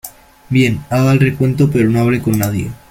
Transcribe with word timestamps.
bien, 0.49 0.81
haga 0.89 1.11
el 1.11 1.19
recuento, 1.19 1.69
pero 1.69 1.87
no 1.87 1.99
hable 1.99 2.23
con 2.23 2.39
nadie. 2.39 2.71